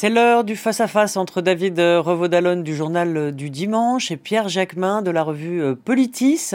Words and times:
C'est 0.00 0.10
l'heure 0.10 0.44
du 0.44 0.54
face-à-face 0.54 1.16
entre 1.16 1.40
David 1.40 1.76
Revaudalon 1.80 2.62
du 2.62 2.76
journal 2.76 3.34
du 3.34 3.50
dimanche 3.50 4.12
et 4.12 4.16
Pierre 4.16 4.48
Jacquemin 4.48 5.02
de 5.02 5.10
la 5.10 5.24
revue 5.24 5.74
Politis, 5.74 6.52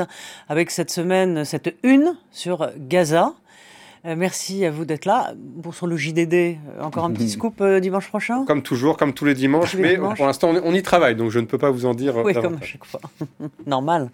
avec 0.47 0.71
cette 0.71 0.89
semaine 0.89 1.43
cette 1.43 1.75
une 1.83 2.15
sur 2.31 2.69
Gaza. 2.77 3.33
Euh, 4.05 4.15
merci 4.17 4.65
à 4.65 4.71
vous 4.71 4.83
d'être 4.83 5.05
là. 5.05 5.33
Bon, 5.37 5.71
sur 5.71 5.87
le 5.87 5.95
JDD, 5.95 6.33
euh, 6.33 6.81
encore 6.81 7.05
un 7.05 7.11
petit 7.11 7.29
scoop 7.29 7.61
euh, 7.61 7.79
dimanche 7.79 8.09
prochain? 8.09 8.43
Comme 8.43 8.61
toujours, 8.61 8.97
comme 8.97 9.13
tous 9.13 9.23
les 9.23 9.33
dimanches, 9.33 9.75
mais 9.75 9.95
pour 9.95 10.25
l'instant, 10.25 10.51
on, 10.61 10.73
y 10.73 10.83
travaille, 10.83 11.15
donc 11.15 11.31
je 11.31 11.39
ne 11.39 11.45
peux 11.45 11.57
pas 11.57 11.71
vous 11.71 11.85
en 11.85 11.93
dire. 11.93 12.17
Oui, 12.17 12.33
comme 12.33 12.57
à 12.61 12.65
chaque 12.65 12.83
fois. 12.83 12.99
Normal. 13.65 14.11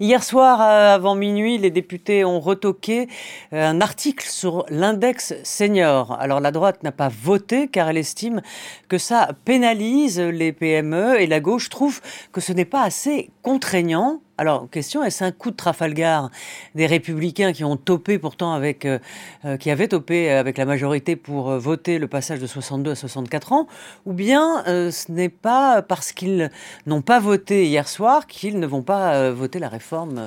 Hier 0.00 0.24
soir, 0.24 0.62
avant 0.62 1.14
minuit, 1.14 1.58
les 1.58 1.70
députés 1.70 2.24
ont 2.24 2.40
retoqué 2.40 3.08
un 3.52 3.82
article 3.82 4.26
sur 4.26 4.64
l'index 4.70 5.34
senior. 5.42 6.16
Alors, 6.18 6.40
la 6.40 6.50
droite 6.50 6.82
n'a 6.82 6.92
pas 6.92 7.10
voté 7.10 7.68
car 7.68 7.90
elle 7.90 7.98
estime 7.98 8.40
que 8.88 8.96
ça 8.96 9.28
pénalise 9.44 10.18
les 10.18 10.52
PME 10.52 11.20
et 11.20 11.26
la 11.26 11.40
gauche 11.40 11.68
trouve 11.68 12.00
que 12.32 12.40
ce 12.40 12.54
n'est 12.54 12.64
pas 12.64 12.82
assez 12.82 13.28
contraignant. 13.42 14.22
Alors, 14.38 14.68
question, 14.68 15.02
est-ce 15.02 15.24
un 15.24 15.32
coup 15.32 15.50
de 15.50 15.56
Trafalgar 15.56 16.30
des 16.74 16.86
républicains 16.86 17.52
qui 17.52 17.64
ont 17.64 17.78
topé 17.78 18.18
pourtant 18.18 18.52
avec, 18.52 18.84
euh, 18.84 18.98
euh, 19.46 19.56
qui 19.56 19.70
avaient 19.70 19.88
topé 19.88 20.30
avec 20.30 20.58
la 20.58 20.66
majorité 20.66 21.16
pour 21.16 21.50
euh, 21.50 21.58
voter 21.58 21.98
le 21.98 22.06
passage 22.06 22.38
de 22.38 22.46
62 22.46 22.90
à 22.90 22.94
64 22.94 23.52
ans, 23.52 23.66
ou 24.04 24.12
bien 24.12 24.62
ce 24.66 25.10
n'est 25.12 25.30
pas 25.30 25.80
parce 25.80 26.12
qu'ils 26.12 26.50
n'ont 26.86 27.00
pas 27.00 27.18
voté 27.18 27.66
hier 27.66 27.88
soir 27.88 28.26
qu'ils 28.26 28.58
ne 28.58 28.66
vont 28.66 28.82
pas 28.82 29.30
voter 29.30 29.58
la 29.58 29.68
réforme 29.68 30.20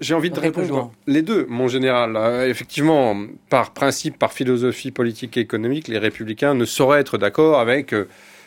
j'ai 0.00 0.14
envie 0.14 0.30
de 0.30 0.40
répondre 0.40 0.92
les 1.06 1.20
deux, 1.20 1.46
mon 1.48 1.68
général. 1.68 2.16
effectivement, 2.48 3.14
par 3.50 3.72
principe, 3.72 4.18
par 4.18 4.32
philosophie 4.32 4.90
politique 4.90 5.36
et 5.36 5.40
économique, 5.40 5.88
les 5.88 5.98
républicains 5.98 6.54
ne 6.54 6.64
sauraient 6.64 7.00
être 7.00 7.18
d'accord 7.18 7.58
avec 7.58 7.94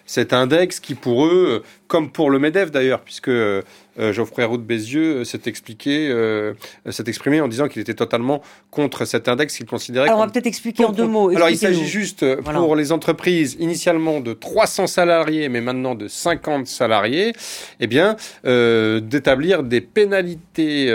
cet 0.07 0.33
index 0.33 0.79
qui, 0.79 0.95
pour 0.95 1.27
eux, 1.27 1.61
comme 1.87 2.09
pour 2.09 2.31
le 2.31 2.39
MEDEF 2.39 2.71
d'ailleurs, 2.71 3.01
puisque 3.01 3.27
euh, 3.29 3.61
Geoffroy 3.97 4.45
Roux 4.45 4.57
de 4.57 4.63
Bézieux 4.63 5.25
s'est 5.25 5.41
expliqué, 5.45 6.07
euh, 6.09 6.53
s'est 6.89 7.03
exprimé 7.07 7.41
en 7.41 7.47
disant 7.47 7.67
qu'il 7.67 7.81
était 7.81 7.93
totalement 7.93 8.41
contre 8.71 9.05
cet 9.05 9.27
index 9.27 9.57
qu'il 9.57 9.65
considérait. 9.65 10.07
Alors, 10.07 10.19
on 10.19 10.25
va 10.25 10.31
peut-être 10.31 10.47
expliquer 10.47 10.85
en 10.85 10.91
deux 10.91 11.07
mots. 11.07 11.29
Alors, 11.35 11.49
il 11.49 11.57
s'agit 11.57 11.85
juste 11.85 12.23
euh, 12.23 12.37
pour 12.41 12.75
les 12.75 12.91
entreprises 12.93 13.57
initialement 13.59 14.21
de 14.21 14.33
300 14.33 14.87
salariés, 14.87 15.49
mais 15.49 15.61
maintenant 15.61 15.93
de 15.93 16.07
50 16.07 16.67
salariés, 16.67 17.33
eh 17.79 17.87
bien, 17.87 18.15
d'établir 18.43 19.63
des 19.63 19.81
pénalités 19.81 20.87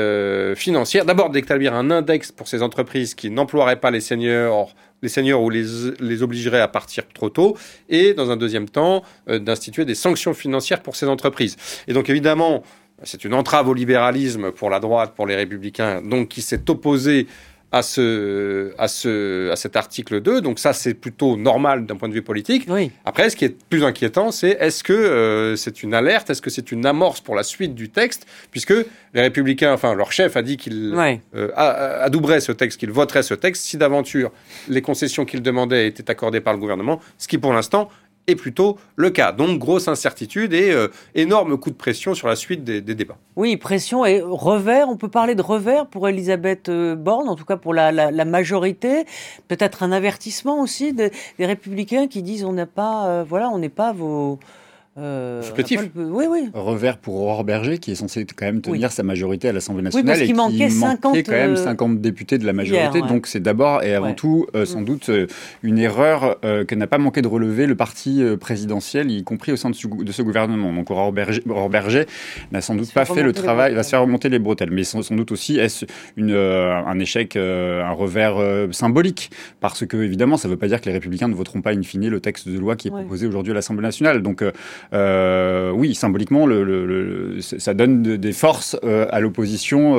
financières. 0.57 1.05
D'abord, 1.05 1.31
d'établir 1.31 1.75
un 1.75 1.91
index 1.91 2.33
pour 2.33 2.49
ces 2.49 2.63
entreprises 2.63 3.15
qui 3.15 3.31
n'emploieraient 3.31 3.81
pas 3.81 3.91
les 3.91 4.01
seniors 4.01 4.75
les 5.03 5.08
seniors 5.08 5.42
ou 5.42 5.50
les, 5.50 5.64
les 6.00 6.22
obligerait 6.22 6.61
à 6.61 6.69
partir 6.69 7.05
trop 7.12 7.28
tôt, 7.28 7.56
et 7.89 8.14
dans 8.14 8.31
un 8.31 8.36
deuxième 8.36 8.69
temps, 8.69 9.03
euh, 9.28 9.39
d'instituer 9.39 9.84
des 9.84 9.95
sanctions 9.95 10.34
financières 10.34 10.81
pour 10.83 10.97
ces 10.97 11.06
entreprises. 11.06 11.56
Et 11.89 11.92
donc 11.92 12.08
évidemment, 12.08 12.62
c'est 13.05 13.25
une 13.25 13.34
entrave 13.34 13.69
au 13.69 13.75
libéralisme 13.75 14.53
pour 14.53 14.70
la 14.70 14.78
droite, 14.78 15.14
pour 15.14 15.27
les 15.27 15.34
républicains, 15.34 16.03
donc 16.03 16.28
qui 16.28 16.42
s'est 16.42 16.70
opposé 16.70 17.27
à, 17.73 17.83
ce, 17.83 18.73
à, 18.78 18.87
ce, 18.87 19.51
à 19.51 19.56
cet 19.56 19.77
article 19.77 20.20
2. 20.20 20.42
Donc 20.42 20.59
ça, 20.59 20.75
c'est 20.75 20.95
plutôt 20.95 21.37
normal 21.37 21.87
d'un 21.87 21.97
point 21.97 22.09
de 22.09 22.14
vue 22.14 22.23
politique. 22.23 22.67
Oui. 22.69 22.92
Après, 23.05 23.31
ce 23.31 23.37
qui 23.37 23.47
est 23.47 23.56
plus 23.69 23.83
inquiétant, 23.83 24.31
c'est 24.31 24.51
est-ce 24.61 24.84
que 24.84 24.92
euh, 24.92 25.56
c'est 25.56 25.83
une 25.83 25.95
alerte, 25.95 26.29
est-ce 26.29 26.42
que 26.42 26.51
c'est 26.51 26.70
une 26.70 26.84
amorce 26.84 27.23
pour 27.23 27.34
la 27.34 27.42
suite 27.42 27.75
du 27.75 27.89
texte, 27.89 28.27
puisque 28.51 28.75
les 29.14 29.20
républicains, 29.20 29.73
enfin 29.73 29.95
leur 29.95 30.12
chef 30.12 30.37
a 30.37 30.42
dit 30.42 30.59
qu'il 30.59 30.95
euh, 31.34 31.51
adouberait 31.56 32.41
ce 32.41 32.53
texte, 32.53 32.79
qu'il 32.79 32.92
voterait 32.92 33.23
ce 33.23 33.34
texte 33.34 33.64
si 33.64 33.79
d'aventure 33.79 34.31
les 34.69 34.83
concessions 34.83 35.25
qu'il 35.25 35.41
demandait 35.42 35.86
étaient 35.86 36.11
accordées 36.11 36.41
par 36.41 36.53
le 36.53 36.59
gouvernement, 36.59 37.01
ce 37.17 37.27
qui 37.27 37.39
pour 37.39 37.53
l'instant 37.55 37.89
est 38.27 38.37
plutôt 38.37 38.78
le 38.97 39.11
cas. 39.11 39.33
Donc 39.33 39.59
grosse 39.59 39.89
incertitude 39.89 40.52
et 40.52 40.70
euh, 40.70 40.89
énorme 41.14 41.57
coup 41.57 41.70
de 41.70 41.77
pression 41.77 42.14
sur 42.14 42.29
la 42.29 42.36
suite 42.36 42.64
des, 42.64 42.80
débats. 42.80 43.17
Oui, 43.36 43.57
pression 43.57 44.05
et 44.05 44.20
revers. 44.20 44.89
On 44.89 44.97
peut 44.97 45.08
parler 45.08 45.35
de 45.35 45.42
revers 45.42 45.86
pour 45.86 46.08
Elisabeth 46.08 46.69
euh, 46.69 46.95
Borne, 46.95 47.29
en 47.29 47.36
tout 47.36 47.45
cas 47.45 47.57
pour 47.57 47.74
la, 47.74 48.24
majorité. 48.24 49.05
Peut-être 49.48 49.83
un 49.83 49.92
avertissement 49.92 50.61
aussi 50.61 50.92
des, 50.92 51.11
républicains 51.39 52.07
qui 52.07 52.23
disent 52.23 52.45
on 52.45 52.52
n'a 52.52 52.67
pas, 52.67 53.07
euh, 53.07 53.24
voilà, 53.29 53.48
on 53.51 53.58
n'est 53.58 53.69
pas 53.69 53.92
vos 53.92 54.39
euh, 54.98 55.42
oui, 55.97 56.27
oui. 56.29 56.51
Revers 56.53 56.98
pour 56.98 57.14
Aurore 57.14 57.45
Berger, 57.45 57.79
qui 57.79 57.92
est 57.92 57.95
censé 57.95 58.27
quand 58.27 58.45
même 58.45 58.61
tenir 58.61 58.92
sa 58.92 59.03
majorité 59.03 59.48
à 59.48 59.53
l'Assemblée 59.53 59.83
nationale 59.83 60.23
et 60.23 60.27
qui 60.27 60.35
manquait, 60.35 60.69
50, 60.69 61.17
quand 61.25 61.33
même 61.33 61.57
50 61.57 61.92
euh, 61.92 61.98
députés 61.98 62.36
de 62.36 62.45
la 62.45 62.53
majorité. 62.53 63.01
Donc 63.01 63.27
c'est 63.27 63.41
d'abord 63.41 63.83
et 63.83 63.95
avant 63.95 64.13
tout, 64.13 64.47
euh, 64.55 64.67
sans 64.67 64.83
mm. 64.83 64.85
doute, 64.85 65.08
euh, 65.08 65.27
une 65.63 65.79
erreur 65.79 66.39
que 66.42 66.75
n'a 66.75 66.86
pas 66.86 66.98
manqué 66.98 67.23
de 67.23 67.29
relever 67.29 67.67
le 67.67 67.75
parti 67.75 68.23
présidentiel, 68.39 69.11
y 69.11 69.25
compris 69.25 69.53
au 69.53 69.57
sein 69.57 69.70
de 69.70 69.75
ce, 69.75 70.23
gouvernement. 70.23 70.73
Donc 70.73 70.91
Aurore 70.91 71.13
Berger, 71.13 71.42
Berger 71.70 72.05
n'a 72.51 72.61
sans 72.61 72.74
doute 72.74 72.92
pas 72.92 73.07
fait 73.07 73.23
le 73.23 73.33
travail, 73.33 73.74
va 73.74 73.83
se 73.83 73.91
faire 73.91 74.03
remonter 74.03 74.29
les 74.29 74.39
bretelles. 74.39 74.70
Mais 74.70 74.85
sans, 74.85 75.03
doute 75.14 75.33
aussi 75.33 75.59
est-ce 75.59 75.86
un 76.19 76.98
échec, 76.98 77.36
un 77.36 77.92
revers 77.92 78.36
symbolique, 78.73 79.30
parce 79.61 79.86
que 79.86 79.97
évidemment, 79.97 80.36
ça 80.36 80.48
ne 80.48 80.53
veut 80.53 80.59
pas 80.59 80.69
dire 80.69 80.80
que 80.80 80.86
les 80.86 80.92
Républicains 80.92 81.29
ne 81.29 81.35
voteront 81.35 81.63
pas 81.63 81.73
in 81.73 81.83
fine 81.83 82.09
le 82.09 82.20
texte 82.20 82.48
de 82.48 82.59
loi 82.59 82.77
qui 82.77 82.89
est 82.89 82.91
proposé 82.91 83.27
aujourd'hui 83.27 83.53
à 83.53 83.55
l'Assemblée 83.55 83.83
nationale. 83.83 84.23
Donc 84.23 84.42
euh, 84.42 84.53
oui, 84.93 85.95
symboliquement, 85.95 86.47
le, 86.47 87.39
ça 87.41 87.75
donne 87.75 88.03
des 88.03 88.33
forces 88.33 88.77
euh, 88.85 89.07
à 89.11 89.20
l'opposition 89.20 89.95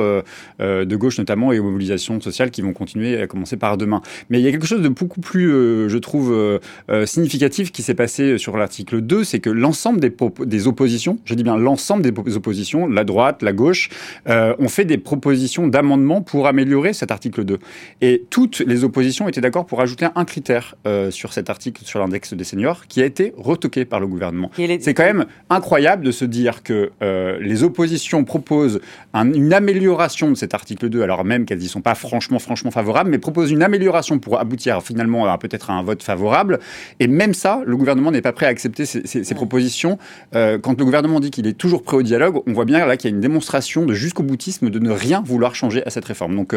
euh, 0.60 0.84
de 0.84 0.96
gauche 0.96 1.18
notamment 1.18 1.52
et 1.52 1.58
aux 1.58 1.64
mobilisations 1.64 2.20
sociales 2.20 2.50
qui 2.50 2.62
vont 2.62 2.72
continuer 2.72 3.20
à 3.20 3.26
commencer 3.26 3.56
par 3.56 3.76
demain. 3.76 4.02
Mais 4.30 4.40
il 4.40 4.44
y 4.44 4.48
a 4.48 4.50
quelque 4.50 4.66
chose 4.66 4.82
de 4.82 4.88
beaucoup 4.88 5.20
plus, 5.20 5.88
je 5.88 5.98
trouve, 5.98 6.60
significatif 7.04 7.72
qui 7.72 7.82
s'est 7.82 7.94
passé 7.94 8.38
sur 8.38 8.56
l'article 8.56 9.00
2, 9.00 9.24
c'est 9.24 9.40
que 9.40 9.50
l'ensemble 9.50 10.00
des, 10.00 10.12
des 10.46 10.66
oppositions, 10.66 11.18
je 11.24 11.34
dis 11.34 11.42
bien 11.42 11.56
l'ensemble 11.56 12.02
des 12.02 12.36
oppositions, 12.36 12.86
la 12.86 13.04
droite, 13.04 13.42
la 13.42 13.52
gauche, 13.52 13.88
ont 14.26 14.68
fait 14.68 14.84
des 14.84 14.98
propositions 14.98 15.66
d'amendement 15.66 16.22
pour 16.22 16.46
améliorer 16.46 16.92
cet 16.92 17.10
article 17.10 17.44
2. 17.44 17.58
Et 18.00 18.24
toutes 18.30 18.60
les 18.60 18.84
oppositions 18.84 19.28
étaient 19.28 19.40
d'accord 19.40 19.66
pour 19.66 19.80
ajouter 19.80 20.06
un 20.14 20.24
critère 20.24 20.76
sur 21.10 21.32
cet 21.32 21.50
article, 21.50 21.84
sur 21.84 22.00
l'index 22.00 22.34
des 22.34 22.44
seniors, 22.44 22.86
qui 22.86 23.02
a 23.02 23.04
été 23.04 23.32
retoqué 23.36 23.84
par 23.84 24.00
le 24.00 24.06
gouvernement. 24.06 24.50
C'est 24.80 24.94
quand 24.94 25.04
même 25.04 25.26
incroyable 25.50 26.04
de 26.04 26.10
se 26.10 26.24
dire 26.24 26.62
que 26.62 26.90
euh, 27.02 27.38
les 27.40 27.62
oppositions 27.62 28.24
proposent 28.24 28.80
une 29.14 29.52
amélioration 29.52 30.30
de 30.30 30.34
cet 30.34 30.54
article 30.54 30.88
2, 30.88 31.02
alors 31.02 31.24
même 31.24 31.44
qu'elles 31.44 31.58
n'y 31.58 31.68
sont 31.68 31.80
pas 31.80 31.94
franchement, 31.94 32.38
franchement 32.38 32.70
favorables, 32.70 33.10
mais 33.10 33.18
proposent 33.18 33.50
une 33.50 33.62
amélioration 33.62 34.18
pour 34.18 34.40
aboutir 34.40 34.82
finalement 34.82 35.26
à 35.26 35.38
peut-être 35.38 35.70
un 35.70 35.82
vote 35.82 36.02
favorable. 36.02 36.58
Et 37.00 37.06
même 37.06 37.34
ça, 37.34 37.62
le 37.64 37.76
gouvernement 37.76 38.10
n'est 38.10 38.22
pas 38.22 38.32
prêt 38.32 38.46
à 38.46 38.48
accepter 38.48 38.84
ces, 38.86 39.34
propositions. 39.34 39.98
Euh, 40.34 40.58
quand 40.58 40.78
le 40.78 40.84
gouvernement 40.84 41.20
dit 41.20 41.30
qu'il 41.30 41.46
est 41.46 41.58
toujours 41.58 41.82
prêt 41.82 41.96
au 41.96 42.02
dialogue, 42.02 42.40
on 42.46 42.52
voit 42.52 42.64
bien 42.64 42.86
là 42.86 42.96
qu'il 42.96 43.10
y 43.10 43.12
a 43.12 43.16
une 43.16 43.20
démonstration 43.20 43.84
de 43.84 43.94
jusqu'au 43.94 44.22
boutisme 44.22 44.70
de 44.70 44.78
ne 44.78 44.90
rien 44.90 45.22
vouloir 45.24 45.54
changer 45.54 45.84
à 45.86 45.90
cette 45.90 46.04
réforme. 46.04 46.36
Donc 46.36 46.54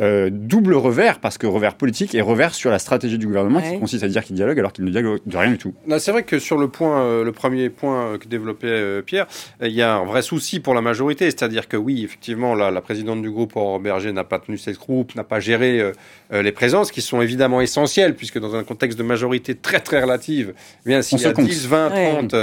euh, 0.00 0.30
double 0.32 0.74
revers, 0.74 1.20
parce 1.20 1.38
que 1.38 1.46
revers 1.46 1.74
politique 1.74 2.14
et 2.14 2.20
revers 2.20 2.54
sur 2.54 2.70
la 2.70 2.78
stratégie 2.78 3.18
du 3.18 3.26
gouvernement 3.26 3.60
qui 3.60 3.78
consiste 3.78 4.04
à 4.04 4.08
dire 4.08 4.24
qu'il 4.24 4.36
dialogue 4.36 4.58
alors 4.58 4.72
qu'il 4.72 4.84
ne 4.84 4.90
dialogue 4.90 5.20
de 5.24 5.36
rien 5.36 5.50
du 5.50 5.58
tout. 5.58 5.74
C'est 5.98 6.12
vrai 6.12 6.22
que 6.22 6.38
sur 6.38 6.58
le 6.58 6.68
point, 6.68 7.22
le 7.24 7.32
premier 7.48 7.70
point 7.70 8.18
que 8.18 8.28
développait 8.28 8.66
euh, 8.66 9.00
Pierre, 9.00 9.26
il 9.62 9.72
y 9.72 9.80
a 9.80 9.94
un 9.94 10.04
vrai 10.04 10.20
souci 10.20 10.60
pour 10.60 10.74
la 10.74 10.82
majorité, 10.82 11.24
c'est-à-dire 11.24 11.66
que 11.66 11.78
oui, 11.78 12.04
effectivement, 12.04 12.54
la, 12.54 12.70
la 12.70 12.82
présidente 12.82 13.22
du 13.22 13.30
groupe, 13.30 13.56
Aurore 13.56 13.80
Berger, 13.80 14.12
n'a 14.12 14.24
pas 14.24 14.38
tenu 14.38 14.58
ses 14.58 14.74
groupes, 14.74 15.14
n'a 15.14 15.24
pas 15.24 15.40
géré 15.40 15.80
euh, 15.80 15.92
euh, 16.34 16.42
les 16.42 16.52
présences, 16.52 16.92
qui 16.92 17.00
sont 17.00 17.22
évidemment 17.22 17.62
essentielles, 17.62 18.14
puisque 18.14 18.38
dans 18.38 18.54
un 18.54 18.64
contexte 18.64 18.98
de 18.98 19.02
majorité 19.02 19.54
très 19.54 19.80
très 19.80 20.02
relative, 20.02 20.52
eh 20.84 20.88
bien 20.90 21.00
s'il 21.00 21.20
y 21.22 21.24
a 21.24 21.32
10, 21.32 21.66
20, 21.68 21.90
30 22.30 22.34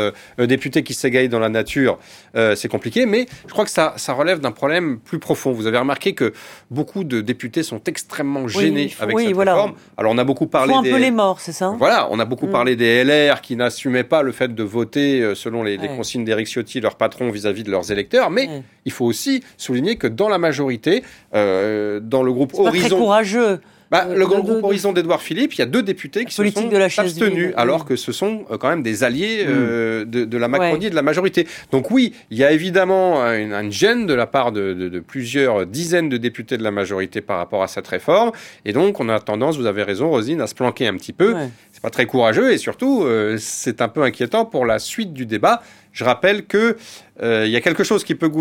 députés 0.48 0.82
qui 0.82 0.96
s'égayent 0.96 1.30
dans 1.30 1.40
la 1.40 1.50
nature, 1.50 2.00
c'est 2.34 2.68
compliqué, 2.68 3.06
mais 3.06 3.28
je 3.46 3.52
crois 3.52 3.66
que 3.66 3.72
ça, 3.72 3.94
ça 3.98 4.14
relève 4.14 4.40
d'un 4.40 4.52
problème 4.52 4.98
plus 4.98 5.20
profond. 5.20 5.52
Vous 5.52 5.68
avez 5.68 5.78
remarqué 5.78 6.14
que 6.14 6.34
beaucoup 6.72 7.04
de 7.04 7.22
députés 7.22 7.62
sont 7.62 7.82
extrêmement 7.86 8.48
gênés 8.48 8.92
avec 9.00 9.20
cette 9.20 9.38
réforme. 9.38 9.74
Alors 9.98 10.12
on 10.14 10.18
a 10.18 10.24
beaucoup 10.24 10.48
parlé 10.48 10.74
un 10.74 10.82
peu 10.82 10.98
les 10.98 11.12
morts, 11.12 11.40
c'est 11.40 11.52
ça? 11.52 11.76
Voilà, 11.78 12.08
on 12.10 12.20
a 12.20 12.26
beaucoup 12.26 12.48
mm. 12.48 12.52
parlé 12.52 12.76
des 12.76 13.04
LR 13.04 13.42
qui 13.42 13.56
n'assumaient 13.56 14.04
pas 14.04 14.24
le 14.24 14.32
fait 14.32 14.54
de 14.54 14.64
voter 14.64 14.95
euh, 15.00 15.36
selon 15.36 15.64
les, 15.64 15.78
consignes 15.78 16.26
d'Éric 16.26 16.48
Ciotti, 16.48 16.82
leur 16.82 16.96
patron, 16.96 17.30
vis-à-vis 17.30 17.64
de 17.64 17.72
leurs 17.72 17.92
électeurs. 17.92 18.30
Mais 18.30 18.50
il 18.86 18.92
faut 18.92 19.06
aussi 19.06 19.44
souligner 19.58 19.96
que 19.98 20.08
dans 20.08 20.30
la 20.30 20.38
majorité, 20.38 21.04
euh, 21.34 22.00
dans 22.00 22.24
le 22.24 22.32
groupe 22.32 22.54
Horizon... 22.54 22.72
Pas 22.72 22.88
très 22.88 22.98
courageux. 22.98 23.60
Bah, 23.92 24.08
le 24.14 24.26
grand 24.26 24.40
groupe 24.40 24.64
Horizon 24.64 24.94
d'Edouard 24.94 25.22
Philippe, 25.22 25.54
il 25.54 25.60
y 25.60 25.62
a 25.62 25.68
deux 25.68 25.84
députés 25.84 26.26
qui 26.26 26.34
se 26.34 26.44
sont 26.50 26.74
abstenus, 26.98 27.54
alors 27.56 27.86
que 27.86 27.96
ce 27.96 28.12
sont 28.12 28.46
euh, 28.50 28.58
quand 28.58 28.68
même 28.68 28.82
des 28.82 29.04
alliés 29.04 29.46
mm. 29.46 30.06
de, 30.06 30.38
la 30.38 30.48
Macronie 30.48 30.88
et 30.88 30.90
de 30.90 30.96
la 30.96 31.04
majorité. 31.04 31.48
Donc 31.72 31.92
oui, 31.92 32.14
il 32.32 32.38
y 32.38 32.44
a 32.44 32.52
évidemment 32.52 33.24
une, 33.32 33.72
gêne 33.72 34.08
de 34.08 34.14
la 34.16 34.26
part 34.26 34.52
de, 34.52 35.04
plusieurs 35.06 35.68
dizaines 35.68 36.10
de 36.10 36.18
députés 36.18 36.58
de 36.58 36.64
la 36.64 36.72
majorité 36.72 37.22
par 37.22 37.38
rapport 37.38 37.62
à 37.62 37.68
cette 37.68 37.88
réforme. 37.88 38.32
Et 38.66 38.74
donc, 38.74 39.00
on 39.00 39.08
a 39.08 39.20
tendance, 39.20 39.58
vous 39.58 39.68
avez 39.68 39.84
raison, 39.84 40.10
Rosine, 40.10 40.42
à 40.42 40.48
se 40.48 40.56
planquer 40.56 40.88
un 40.88 40.96
petit 40.96 41.14
peu. 41.14 41.36
Pas 41.86 41.92
très 41.92 42.08
courageux 42.08 42.52
et 42.52 42.58
surtout, 42.58 43.06
c'est 43.38 43.80
un 43.80 43.88
peu 43.88 44.02
inquiétant 44.02 44.44
pour 44.46 44.66
la 44.66 44.80
suite 44.80 45.14
du 45.14 45.28
débat. 45.28 45.62
Je 45.92 46.04
rappelle 46.04 46.46
que 46.48 46.78
il 47.22 47.52
y 47.52 47.56
a 47.56 47.62
quelque 47.62 47.84
chose 47.84 48.04
qui 48.04 48.16
peut 48.16 48.32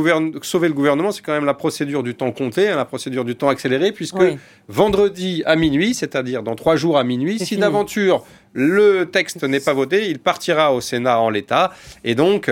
sauver 0.40 0.68
le 0.68 0.72
gouvernement, 0.72 1.12
c'est 1.12 1.20
quand 1.20 1.34
même 1.34 1.44
la 1.44 1.52
procédure 1.52 2.02
du 2.02 2.14
temps 2.14 2.32
compté, 2.32 2.70
hein, 2.70 2.76
la 2.76 2.86
procédure 2.86 3.22
du 3.22 3.36
temps 3.36 3.50
accéléré, 3.50 3.92
puisque 3.92 4.24
vendredi 4.68 5.42
à 5.44 5.56
minuit, 5.56 5.92
c'est-à-dire 5.92 6.42
dans 6.42 6.54
trois 6.54 6.76
jours 6.76 6.96
à 6.96 7.04
minuit, 7.04 7.38
si 7.38 7.58
d'aventure 7.58 8.24
le 8.54 9.04
texte 9.04 9.42
n'est 9.44 9.60
pas 9.60 9.74
voté, 9.74 10.08
il 10.08 10.20
partira 10.20 10.72
au 10.72 10.80
Sénat 10.80 11.20
en 11.20 11.28
l'état. 11.28 11.74
Et 12.02 12.14
donc, 12.14 12.48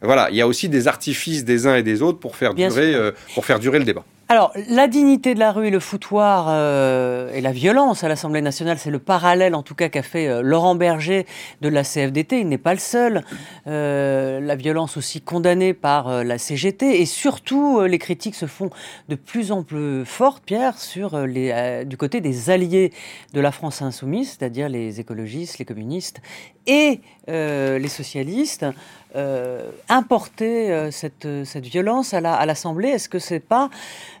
voilà, 0.00 0.28
il 0.30 0.36
y 0.36 0.40
a 0.40 0.46
aussi 0.46 0.70
des 0.70 0.88
artifices 0.88 1.44
des 1.44 1.66
uns 1.66 1.76
et 1.76 1.82
des 1.82 2.00
autres 2.00 2.18
pour 2.18 2.36
faire, 2.36 2.54
durer, 2.54 2.94
pour 3.34 3.44
faire 3.44 3.58
durer 3.58 3.78
le 3.78 3.84
débat. 3.84 4.04
Alors, 4.34 4.52
la 4.68 4.88
dignité 4.88 5.34
de 5.34 5.38
la 5.38 5.52
rue 5.52 5.68
et 5.68 5.70
le 5.70 5.78
foutoir 5.78 6.46
euh, 6.48 7.30
et 7.32 7.40
la 7.40 7.52
violence 7.52 8.02
à 8.02 8.08
l'Assemblée 8.08 8.42
nationale, 8.42 8.80
c'est 8.80 8.90
le 8.90 8.98
parallèle 8.98 9.54
en 9.54 9.62
tout 9.62 9.76
cas 9.76 9.88
qu'a 9.88 10.02
fait 10.02 10.26
euh, 10.26 10.42
Laurent 10.42 10.74
Berger 10.74 11.24
de 11.60 11.68
la 11.68 11.84
CFDT. 11.84 12.40
Il 12.40 12.48
n'est 12.48 12.58
pas 12.58 12.72
le 12.72 12.80
seul. 12.80 13.22
Euh, 13.68 14.40
la 14.40 14.56
violence 14.56 14.96
aussi 14.96 15.20
condamnée 15.20 15.72
par 15.72 16.24
la 16.24 16.36
CGT. 16.36 17.00
Et 17.00 17.06
surtout, 17.06 17.82
les 17.82 18.00
critiques 18.00 18.34
se 18.34 18.46
font 18.46 18.70
de 19.08 19.14
plus 19.14 19.52
en 19.52 19.62
plus 19.62 20.04
fortes, 20.04 20.42
Pierre, 20.44 20.78
sur 20.78 21.16
du 21.28 21.96
côté 21.96 22.20
des 22.20 22.50
alliés 22.50 22.92
de 23.34 23.40
la 23.40 23.52
France 23.52 23.82
insoumise, 23.82 24.30
c'est-à-dire 24.30 24.68
les 24.68 24.98
écologistes, 24.98 25.58
les 25.60 25.64
communistes 25.64 26.20
et 26.66 27.02
les 27.28 27.88
socialistes. 27.88 28.66
Euh, 29.16 29.70
importer 29.88 30.72
euh, 30.72 30.90
cette, 30.90 31.28
cette, 31.44 31.66
violence 31.66 32.14
à 32.14 32.20
l'Assemblée. 32.20 32.88
Est-ce 32.88 33.08
que 33.08 33.20
c'est 33.20 33.38
pas, 33.38 33.70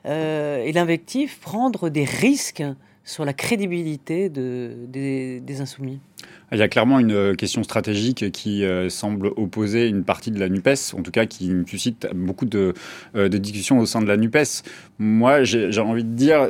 euh, 0.06 0.62
et 0.62 0.70
l'invectif, 0.70 1.40
prendre 1.40 1.88
des 1.88 2.04
risques 2.04 2.62
sur 3.02 3.24
la 3.24 3.32
crédibilité 3.32 4.28
de, 4.28 4.76
des 4.86 5.60
insoumis? 5.60 5.98
Il 6.54 6.58
y 6.58 6.62
a 6.62 6.68
clairement 6.68 6.98
une 6.98 7.12
euh, 7.12 7.34
question 7.34 7.62
stratégique 7.62 8.30
qui 8.30 8.64
euh, 8.64 8.88
semble 8.88 9.28
opposer 9.36 9.88
une 9.88 10.04
partie 10.04 10.30
de 10.30 10.38
la 10.38 10.48
NUPES, 10.48 10.94
en 10.96 11.02
tout 11.02 11.10
cas 11.10 11.26
qui 11.26 11.52
suscite 11.66 12.06
beaucoup 12.14 12.44
de, 12.44 12.74
euh, 13.16 13.28
de 13.28 13.38
discussions 13.38 13.78
au 13.78 13.86
sein 13.86 14.00
de 14.00 14.06
la 14.06 14.16
NUPES. 14.16 14.62
Moi, 14.98 15.42
j'ai 15.42 15.80
envie 15.80 16.04
de 16.04 16.14
dire, 16.14 16.48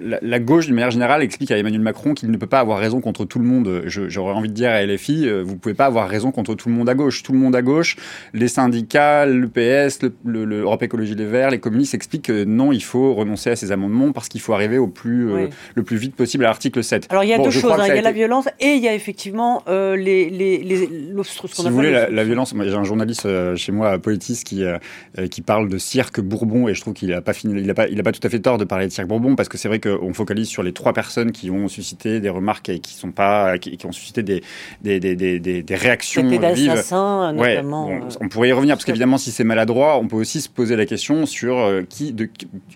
la, 0.00 0.38
gauche, 0.38 0.66
d'une 0.66 0.76
manière 0.76 0.92
générale, 0.92 1.22
explique 1.22 1.50
à 1.50 1.58
Emmanuel 1.58 1.80
Macron 1.80 2.14
qu'il 2.14 2.30
ne 2.30 2.36
peut 2.36 2.46
pas 2.46 2.60
avoir 2.60 2.78
raison 2.78 3.00
contre 3.00 3.24
tout 3.24 3.40
le 3.40 3.44
monde. 3.44 3.82
J'aurais 3.86 4.34
envie 4.34 4.48
de 4.48 4.54
dire 4.54 4.70
à 4.70 4.84
LFI, 4.86 5.28
vous 5.42 5.54
ne 5.54 5.58
pouvez 5.58 5.74
pas 5.74 5.86
avoir 5.86 6.08
raison 6.08 6.30
contre 6.30 6.54
tout 6.54 6.68
le 6.68 6.76
monde 6.76 6.88
à 6.88 6.94
gauche. 6.94 7.24
Tout 7.24 7.32
le 7.32 7.38
monde 7.38 7.56
à 7.56 7.62
gauche, 7.62 7.96
les 8.34 8.46
syndicats, 8.46 9.26
le 9.26 9.48
PS, 9.48 9.98
l'Europe 10.24 10.80
le, 10.80 10.86
Écologie 10.86 11.16
Les 11.16 11.26
Verts, 11.26 11.50
les 11.50 11.58
communistes 11.58 11.94
expliquent 11.94 12.26
que 12.26 12.44
non, 12.44 12.70
il 12.70 12.84
faut 12.84 13.14
renoncer 13.14 13.50
à 13.50 13.56
ces 13.56 13.72
amendements 13.72 14.12
parce 14.12 14.28
qu'il 14.28 14.40
faut 14.40 14.52
arriver 14.52 14.78
au 14.78 14.86
plus, 14.86 15.48
le 15.74 15.82
plus 15.82 15.96
vite 15.96 16.14
possible 16.14 16.44
à 16.44 16.48
l'article 16.48 16.84
7. 16.84 17.08
Alors 17.10 17.24
il 17.24 17.30
y 17.30 17.34
a 17.34 17.38
deux 17.38 17.50
choses, 17.50 17.72
hein. 17.72 17.86
il 17.88 17.96
y 17.96 17.98
a 17.98 18.02
la 18.02 18.12
violence 18.12 18.46
et 18.60 18.74
il 18.74 18.82
y 18.82 18.88
a 18.88 18.94
effectivement 19.02 19.64
euh, 19.68 19.96
les, 19.96 20.30
les, 20.30 20.58
les 20.58 20.76
Si 21.24 21.62
vous 21.62 21.70
voulez, 21.70 21.90
la, 21.90 22.24
violence, 22.24 22.54
j'ai 22.56 22.74
un 22.74 22.84
journaliste 22.84 23.26
euh, 23.26 23.56
chez 23.56 23.72
moi 23.72 23.90
à 23.90 23.98
Politis 23.98 24.42
qui, 24.44 24.62
euh, 24.62 24.78
qui 25.28 25.42
parle 25.42 25.68
de 25.68 25.76
cirque 25.76 26.20
Bourbon 26.20 26.68
et 26.68 26.74
je 26.74 26.80
trouve 26.80 26.94
qu'il 26.94 27.10
n'a 27.10 27.20
pas, 27.20 27.32
fini, 27.32 27.60
il 27.60 27.68
a 27.68 27.74
pas, 27.74 27.88
il 27.88 27.98
a 27.98 28.02
pas 28.04 28.12
tout 28.12 28.24
à 28.24 28.30
fait 28.30 28.38
tort 28.38 28.58
de 28.58 28.64
parler 28.64 28.86
de 28.86 28.92
cirque 28.92 29.08
Bourbon 29.08 29.34
parce 29.34 29.48
que 29.48 29.58
c'est 29.58 29.66
vrai 29.66 29.80
qu'on 29.80 30.14
focalise 30.14 30.46
sur 30.46 30.62
les 30.62 30.72
trois 30.72 30.92
personnes 30.92 31.32
qui 31.32 31.50
ont 31.50 31.66
suscité 31.66 32.20
des 32.20 32.28
remarques 32.28 32.68
et 32.68 32.78
qui, 32.78 32.94
sont 32.94 33.10
pas, 33.10 33.58
qui, 33.58 33.76
ont 33.84 33.92
suscité 33.92 34.22
des, 34.22 34.42
des, 34.82 35.00
des, 35.00 35.16
des, 35.16 35.40
des 35.40 35.74
réactions 35.74 36.22
vives. 36.28 36.74
notamment. 36.92 37.90
on 38.20 38.28
pourrait 38.28 38.50
y 38.50 38.52
revenir 38.52 38.76
parce 38.76 38.84
qu'évidemment, 38.84 39.18
si 39.18 39.32
c'est 39.32 39.44
maladroit, 39.44 39.98
on 39.98 40.06
peut 40.06 40.16
aussi 40.16 40.40
se 40.40 40.48
poser 40.48 40.76
la 40.76 40.86
question 40.86 41.26
sur 41.26 41.68
qui, 41.88 42.12
de, 42.12 42.28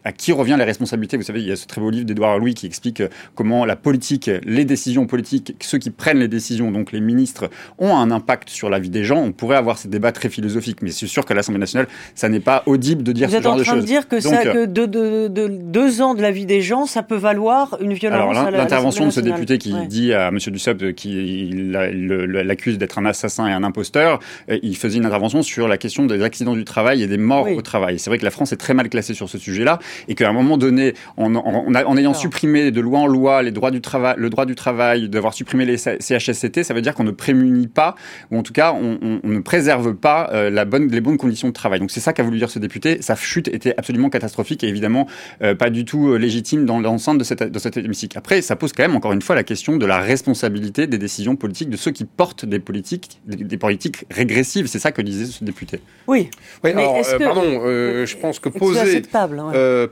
à 0.02 0.10
qui 0.10 0.32
revient 0.32 0.56
les 0.58 0.64
responsabilités. 0.64 1.16
Vous 1.16 1.22
savez, 1.22 1.40
il 1.40 1.46
y 1.46 1.52
a 1.52 1.56
ce 1.56 1.66
très 1.66 1.80
beau 1.80 1.90
livre 1.90 2.06
d'Edouard 2.06 2.38
Louis 2.38 2.54
qui 2.54 2.66
explique 2.66 3.02
comment 3.36 3.64
la 3.64 3.76
politique, 3.76 4.28
les 4.44 4.64
décisions 4.64 5.06
politiques, 5.06 5.54
ceux 5.60 5.78
qui 5.78 5.90
prennent 6.06 6.20
les 6.20 6.28
décisions 6.28 6.70
donc 6.70 6.92
les 6.92 7.00
ministres, 7.00 7.50
ont 7.78 7.96
un 7.96 8.12
impact 8.12 8.48
sur 8.48 8.70
la 8.70 8.78
vie 8.78 8.90
des 8.90 9.02
gens, 9.02 9.18
on 9.18 9.32
pourrait 9.32 9.56
avoir 9.56 9.76
ces 9.76 9.88
débats 9.88 10.12
très 10.12 10.28
philosophiques. 10.28 10.80
Mais 10.82 10.90
c'est 10.90 11.08
sûr 11.08 11.24
qu'à 11.24 11.34
l'Assemblée 11.34 11.58
nationale, 11.58 11.88
ça 12.14 12.28
n'est 12.28 12.38
pas 12.38 12.62
audible 12.66 13.02
de 13.02 13.10
dire 13.10 13.28
ce 13.28 13.42
genre 13.42 13.56
de 13.56 13.64
choses. 13.64 13.66
Vous 13.66 13.70
êtes 13.70 13.70
en 13.70 13.72
train 13.72 13.80
de 13.80 13.86
dire 13.86 14.08
que, 14.08 14.20
ça, 14.20 14.44
que 14.44 14.66
de, 14.66 15.48
deux 15.48 16.02
ans 16.02 16.14
de 16.14 16.22
la 16.22 16.30
vie 16.30 16.46
des 16.46 16.62
gens, 16.62 16.86
ça 16.86 17.02
peut 17.02 17.16
valoir 17.16 17.76
une 17.80 17.92
violence 17.92 18.36
Alors 18.36 18.52
l'intervention 18.52 19.06
de 19.06 19.10
ce 19.10 19.18
député 19.18 19.58
qui 19.58 19.74
dit 19.88 20.12
à 20.12 20.28
M. 20.28 20.38
Dussopt 20.38 20.94
qu'il 20.94 21.72
l'accuse 21.72 22.78
d'être 22.78 22.98
un 22.98 23.04
assassin 23.04 23.48
et 23.48 23.52
un 23.52 23.64
imposteur, 23.64 24.20
euh, 24.48 24.58
il 24.62 24.76
faisait 24.76 24.98
une 24.98 25.06
intervention 25.06 25.42
sur 25.42 25.66
la 25.66 25.76
question 25.76 26.06
des 26.06 26.22
accidents 26.22 26.54
du 26.54 26.64
travail 26.64 27.02
et 27.02 27.08
des 27.08 27.18
morts 27.18 27.50
au 27.50 27.62
travail. 27.62 27.98
C'est 27.98 28.10
vrai 28.10 28.18
que 28.18 28.24
la 28.24 28.30
France 28.30 28.52
est 28.52 28.58
très 28.58 28.74
mal 28.74 28.88
classée 28.88 29.14
sur 29.14 29.28
ce 29.28 29.38
sujet-là 29.38 29.80
et 30.06 30.14
qu'à 30.14 30.28
un 30.28 30.32
moment 30.32 30.56
donné, 30.56 30.94
en, 31.16 31.34
en, 31.34 31.96
ayant 31.96 32.14
supprimé 32.14 32.70
de 32.70 32.80
loi 32.80 33.00
en 33.00 33.06
loi 33.08 33.42
les 33.42 33.50
droits 33.50 33.72
du 33.72 33.80
travail, 33.80 34.14
le 34.18 34.30
droit 34.30 34.46
du 34.46 34.54
travail, 34.54 35.08
d'avoir 35.08 35.34
supprimé 35.34 35.64
les 35.64 35.76
CHS 36.00 36.46
ça 36.62 36.74
veut 36.74 36.82
dire 36.82 36.94
qu'on 36.94 37.04
ne 37.04 37.10
prémunit 37.10 37.66
pas, 37.66 37.94
ou 38.30 38.38
en 38.38 38.42
tout 38.42 38.52
cas, 38.52 38.72
on, 38.72 39.20
ne 39.22 39.40
préserve 39.40 39.94
pas 39.94 40.30
euh, 40.32 40.50
la 40.50 40.64
bonne, 40.64 40.88
les 40.88 41.00
bonnes 41.00 41.16
conditions 41.16 41.48
de 41.48 41.52
travail. 41.52 41.80
Donc 41.80 41.90
c'est 41.90 42.00
ça 42.00 42.12
qu'a 42.12 42.22
voulu 42.22 42.38
dire 42.38 42.50
ce 42.50 42.58
député. 42.58 43.02
Sa 43.02 43.14
chute 43.16 43.48
était 43.48 43.74
absolument 43.76 44.10
catastrophique 44.10 44.64
et 44.64 44.68
évidemment 44.68 45.06
euh, 45.42 45.54
pas 45.54 45.70
du 45.70 45.84
tout 45.84 46.08
euh, 46.08 46.16
légitime 46.16 46.64
dans 46.64 46.80
l'enceinte 46.80 47.18
de, 47.18 47.24
cette, 47.24 47.42
de 47.42 47.58
cet 47.58 47.76
hémicycle. 47.76 48.16
Après, 48.16 48.42
ça 48.42 48.56
pose 48.56 48.72
quand 48.72 48.82
même 48.82 48.96
encore 48.96 49.12
une 49.12 49.22
fois 49.22 49.34
la 49.34 49.44
question 49.44 49.76
de 49.76 49.86
la 49.86 49.98
responsabilité 49.98 50.86
des 50.86 50.98
décisions 50.98 51.36
politiques 51.36 51.70
de 51.70 51.76
ceux 51.76 51.90
qui 51.90 52.04
portent 52.04 52.44
des 52.44 52.58
politiques, 52.58 53.20
des, 53.26 53.58
politiques 53.58 54.04
régressives. 54.10 54.66
C'est 54.66 54.78
ça 54.78 54.92
que 54.92 55.02
disait 55.02 55.26
ce 55.26 55.44
député. 55.44 55.80
Oui. 56.06 56.30
oui 56.64 56.70
alors, 56.70 57.00
pardon, 57.18 57.60
je 57.64 58.16
pense 58.16 58.38
que 58.38 58.48
poser, 58.48 59.02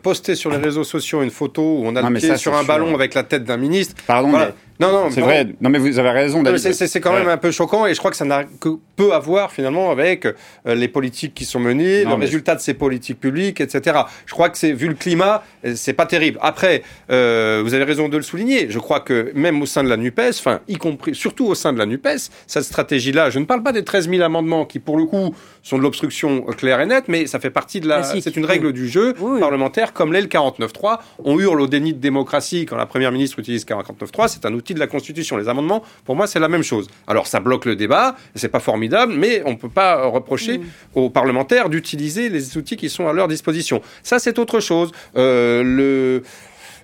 poster 0.03 0.35
sur 0.35 0.51
les 0.51 0.57
réseaux 0.59 0.85
sociaux 0.85 1.23
une 1.23 1.31
photo 1.31 1.63
où 1.63 1.83
on 1.85 1.97
a 1.97 2.09
le 2.09 2.15
pied 2.15 2.37
sur 2.37 2.55
un 2.55 2.65
ballon 2.65 2.95
avec 2.95 3.15
la 3.15 3.23
tête 3.23 3.45
d'un 3.45 3.57
ministre. 3.57 3.95
Pardon, 4.07 4.33
mais 4.33 4.53
non, 4.81 4.91
non, 4.91 5.11
c'est 5.11 5.21
vrai. 5.21 5.47
Non, 5.61 5.71
mais 5.71 5.79
vous 5.79 5.99
avez 5.99 6.11
raison. 6.11 6.43
C'est 6.57 7.01
quand 7.01 7.13
même 7.13 7.29
un 7.29 7.37
peu 7.37 7.51
choquant 7.51 7.87
et 7.87 7.95
je 7.95 7.99
crois 7.99 8.11
que 8.11 8.17
ça 8.17 8.25
n'a 8.25 8.45
que 8.45 8.71
peu 8.97 9.13
à 9.13 9.19
voir 9.19 9.53
finalement 9.53 9.91
avec 9.91 10.27
euh, 10.27 10.75
les 10.75 10.89
politiques 10.89 11.35
qui 11.35 11.45
sont 11.45 11.61
menées, 11.61 12.05
le 12.05 12.15
résultat 12.15 12.55
de 12.55 12.61
ces 12.61 12.75
politiques 12.75 13.21
publiques, 13.21 13.61
etc. 13.61 14.01
Je 14.27 14.33
crois 14.33 14.51
que 14.51 14.59
c'est 14.59 14.73
vu 14.73 14.89
le 14.89 14.95
climat, 14.95 15.43
euh, 15.65 15.75
c'est 15.77 15.93
pas 15.93 16.07
terrible. 16.07 16.39
Après, 16.43 16.83
euh, 17.11 17.63
vous 17.65 17.75
avez 17.75 17.85
raison 17.85 18.09
de 18.09 18.17
le 18.17 18.23
souligner. 18.23 18.67
Je 18.71 18.79
crois 18.79 19.01
que 19.01 19.33
même 19.35 19.61
au 19.63 19.67
sein 19.67 19.85
de 19.85 19.89
la 19.89 19.97
Nupes, 19.97 20.21
enfin, 20.29 20.61
y 20.69 20.77
compris, 20.77 21.15
surtout 21.15 21.47
au 21.47 21.55
sein 21.55 21.73
de 21.73 21.79
la 21.79 21.87
Nupes, 21.87 22.09
cette 22.47 22.65
stratégie-là. 22.65 23.31
Je 23.31 23.39
ne 23.39 23.45
parle 23.45 23.63
pas 23.63 23.73
des 23.73 23.85
13 23.85 24.09
000 24.09 24.23
amendements 24.23 24.65
qui, 24.65 24.79
pour 24.79 24.97
le 24.97 25.05
coup, 25.05 25.35
sont 25.63 25.79
de 25.79 25.83
l'obstruction 25.83 26.43
claire 26.43 26.81
et 26.81 26.87
nette, 26.87 27.05
mais 27.09 27.27
ça 27.27 27.39
fait 27.39 27.51
partie 27.51 27.81
de 27.81 27.89
la. 27.89 28.03
c'est 28.03 28.37
une 28.37 28.45
règle 28.45 28.73
du 28.73 28.89
jeu 28.89 29.15
parlementaire, 29.41 29.93
comme 29.93 30.13
l'est 30.13 30.21
le 30.21 30.29
49.3. 30.29 30.99
On 31.25 31.39
hurle 31.39 31.61
au 31.61 31.67
déni 31.67 31.93
de 31.93 31.99
démocratie 31.99 32.67
quand 32.67 32.77
la 32.77 32.87
première 32.87 33.13
ministre 33.13 33.39
utilise 33.39 33.65
49.3. 33.65 34.29
C'est 34.29 34.47
un 34.47 34.53
outil 34.53 34.64
de 34.73 34.79
la 34.79 34.87
Constitution. 34.87 35.37
Les 35.37 35.49
amendements, 35.49 35.83
pour 36.05 36.17
moi, 36.17 36.27
c'est 36.27 36.41
la 36.41 36.49
même 36.49 36.63
chose. 36.63 36.89
Alors, 37.07 37.27
ça 37.27 37.41
bloque 37.41 37.67
le 37.67 37.77
débat, 37.77 38.17
c'est 38.35 38.49
pas 38.49 38.61
formidable, 38.61 39.13
mais 39.15 39.43
on 39.45 39.57
peut 39.57 39.69
pas 39.69 40.07
reprocher 40.07 40.59
mm. 40.59 40.65
aux 40.95 41.11
parlementaires 41.11 41.69
d'utiliser 41.69 42.31
les 42.31 42.57
outils 42.57 42.77
qui 42.77 42.89
sont 42.89 43.09
à 43.09 43.13
leur 43.13 43.29
disposition. 43.29 43.83
Ça, 44.03 44.19
c'est 44.19 44.39
autre 44.39 44.61
chose. 44.61 44.93
Euh, 45.17 45.63
le 45.63 46.23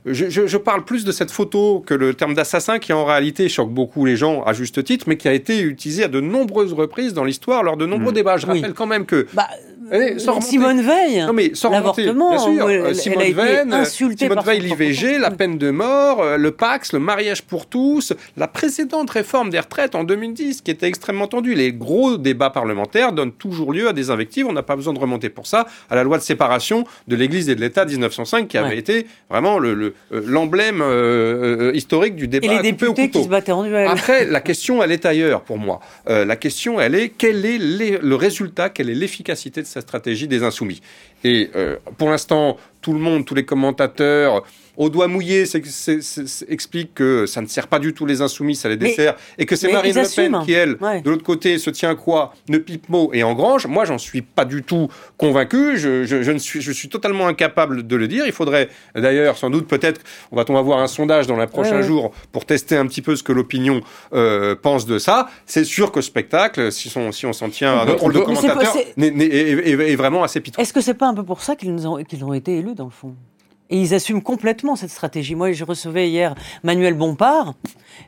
je, 0.07 0.57
parle 0.57 0.85
plus 0.85 1.05
de 1.05 1.13
cette 1.13 1.31
photo 1.31 1.83
que 1.87 1.95
le 1.95 2.15
terme 2.15 2.35
d'assassin 2.35 2.79
qui 2.79 2.93
en 2.93 3.05
réalité 3.05 3.49
choque 3.49 3.71
beaucoup 3.71 4.07
les 4.07 4.17
gens 4.17 4.43
à 4.45 4.53
juste 4.53 4.83
titre, 4.83 5.07
mais 5.09 5.17
qui 5.17 5.29
a 5.29 5.33
été 5.33 5.61
utilisé 5.61 6.05
à 6.05 6.09
de 6.09 6.21
nombreuses 6.21 6.73
reprises 6.73 7.13
dans 7.13 7.25
l'histoire 7.25 7.63
lors 7.63 7.77
de 7.77 7.87
nombreux 7.87 8.13
mm. 8.13 8.15
débats. 8.15 8.37
Je 8.39 8.47
rappelle 8.47 8.73
quand 8.73 8.87
même 8.87 9.05
que 9.05 9.27
bah, 9.35 9.49
Simone 10.41 10.83
Veil, 10.83 11.25
l'avortement, 11.71 12.35
euh, 12.35 12.95
Simone 12.95 13.33
Veil, 13.33 13.87
Simone 13.87 14.41
Veil, 14.45 14.61
l'IVG, 14.61 15.19
la 15.19 15.31
peine 15.31 15.59
de 15.59 15.71
mort, 15.71 16.23
euh, 16.23 16.37
le 16.37 16.53
Pax, 16.53 16.93
le 16.93 17.01
mariage 17.01 17.43
pour 17.43 17.67
tous, 17.67 18.13
la 18.37 18.47
précédente 18.47 19.11
réforme 19.11 19.51
des 19.51 19.59
retraites 19.59 19.95
en 19.95 20.05
2010 20.05 20.63
qui 20.63 20.71
était 20.71 20.87
extrêmement 20.87 21.27
tendue. 21.27 21.55
Les 21.55 21.73
gros 21.73 22.17
débats 22.17 22.51
parlementaires 22.51 23.13
donnent 23.13 23.33
toujours 23.33 23.73
lieu 23.73 23.89
à 23.89 23.93
des 23.93 24.11
invectives. 24.11 24.47
On 24.47 24.53
n'a 24.53 24.63
pas 24.63 24.77
besoin 24.77 24.93
de 24.93 24.99
remonter 24.99 25.29
pour 25.29 25.47
ça 25.47 25.67
à 25.91 25.97
la 25.97 26.05
loi 26.05 26.19
de 26.19 26.23
séparation 26.23 26.85
de 27.09 27.17
l'Église 27.17 27.49
et 27.49 27.55
de 27.55 27.61
l'État 27.61 27.85
1905 27.85 28.47
qui 28.47 28.59
avait 28.59 28.79
été 28.79 29.07
vraiment 29.29 29.61
euh, 29.61 29.93
l'emblème 30.11 30.83
historique 31.75 32.15
du 32.15 32.29
débat. 32.29 32.47
Et 32.47 32.57
les 32.57 32.63
députés 32.63 33.11
qui 33.11 33.23
se 33.25 33.29
battaient 33.29 33.53
en 33.53 33.65
duel. 33.65 33.89
Après, 33.89 34.25
la 34.25 34.41
question, 34.51 34.83
elle 34.83 34.93
est 34.93 35.05
ailleurs 35.05 35.43
pour 35.43 35.59
moi. 35.59 35.81
la 36.07 36.37
question, 36.37 36.81
elle 36.81 36.95
est 36.95 37.09
quel 37.09 37.45
est 37.45 37.59
le 37.59 38.15
résultat, 38.15 38.69
quelle 38.69 38.91
est 38.91 38.95
l'efficacité 38.95 39.63
de 39.63 39.67
cette 39.67 39.80
stratégie 39.81 40.29
des 40.29 40.43
insoumis. 40.43 40.81
Et 41.25 41.51
euh, 41.55 41.77
pour 41.99 42.11
l'instant, 42.11 42.57
tout 42.81 42.93
le 42.93 42.99
monde, 42.99 43.25
tous 43.25 43.35
les 43.35 43.45
commentateurs, 43.45 44.45
au 44.81 44.89
doigt 44.89 45.09
mouillé, 45.09 45.45
explique 46.49 46.95
que 46.95 47.27
ça 47.27 47.43
ne 47.43 47.47
sert 47.47 47.69
pas 47.69 47.79
du 47.79 47.93
tout 47.93 48.07
les 48.07 48.23
insoumis, 48.23 48.57
ça 48.57 48.67
les 48.71 48.79
dessert, 48.79 49.15
et 49.37 49.45
que 49.45 49.55
c'est 49.55 49.71
Marine 49.71 49.95
Le 49.95 50.17
Pen 50.17 50.39
qui, 50.43 50.53
elle, 50.53 50.79
de 51.05 51.11
l'autre 51.11 51.23
côté, 51.23 51.59
se 51.59 51.69
tient 51.69 51.95
quoi? 51.95 52.33
Ne 52.49 52.57
pipe 52.57 52.89
mot 52.89 53.11
et 53.13 53.23
engrange. 53.23 53.67
Moi, 53.67 53.85
j'en 53.85 53.99
suis 53.99 54.23
pas 54.23 54.47
du 54.47 54.63
tout 54.63 54.89
convaincu. 55.19 55.77
Je, 55.77 56.33
ne 56.33 56.39
suis, 56.39 56.63
je 56.63 56.73
suis 56.73 56.89
totalement 56.89 57.27
incapable 57.27 57.87
de 57.87 57.95
le 57.95 58.09
dire. 58.09 58.25
Il 58.25 58.33
faudrait 58.33 58.71
d'ailleurs, 58.95 59.37
sans 59.37 59.51
doute, 59.51 59.69
peut-être, 59.69 60.01
on 60.33 60.37
va-t-on 60.37 60.57
avoir 60.57 60.79
un 60.79 60.87
sondage 60.87 61.27
dans 61.27 61.37
les 61.37 61.47
prochains 61.47 61.83
jours 61.83 62.13
pour 62.33 62.47
tester 62.47 62.79
un 62.79 62.87
petit 62.87 63.03
peu 63.03 63.17
ce 63.17 63.23
que 63.23 63.33
l'opinion 63.33 63.83
euh, 64.15 64.57
pense 64.61 64.87
de 64.87 64.99
ça. 64.99 65.29
C'est 65.45 65.65
sûr 65.65 65.93
que 65.93 66.01
spectacle, 66.01 66.73
si, 66.73 66.89
si 66.89 67.27
on 67.27 67.33
s'en 67.35 67.51
tient 67.51 67.77
à 67.77 67.85
notre 67.85 68.01
rôle 68.01 68.15
de 68.15 68.21
commentateur, 68.21 68.75
est, 68.97 69.97
vraiment 69.97 70.25
assez 70.25 70.41
pitoyable. 70.41 70.63
Est-ce 70.63 70.73
que 70.73 70.81
c'est 70.81 70.95
pas 70.95 71.09
un 71.09 71.15
peu 71.15 71.25
pour 71.25 71.43
ça 71.43 71.55
qu'ils 71.55 71.87
ont, 71.87 72.03
qu'ils 72.03 72.25
ont 72.25 72.33
été 72.33 72.57
élus, 72.57 72.75
dans 72.75 72.87
le 72.87 72.91
fond? 72.91 73.15
Et 73.71 73.81
ils 73.81 73.95
assument 73.95 74.23
complètement 74.23 74.77
cette 74.77 74.91
stratégie. 74.91 75.35
Moi, 75.35 75.53
je 75.53 75.65
recevais 75.65 76.09
hier 76.09 76.35
Manuel 76.63 76.95
Bompard, 76.95 77.55